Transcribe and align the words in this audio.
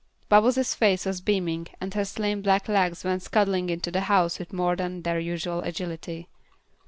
Bubbles' 0.29 0.73
face 0.73 1.05
was 1.05 1.21
beaming, 1.21 1.67
and 1.79 1.93
her 1.93 2.05
slim, 2.05 2.41
black 2.41 2.67
legs 2.67 3.03
went 3.03 3.21
scudding 3.21 3.69
into 3.69 3.91
the 3.91 4.01
house 4.01 4.39
with 4.39 4.51
more 4.51 4.75
than 4.75 5.03
their 5.03 5.19
usual 5.19 5.59
agility. 5.61 6.27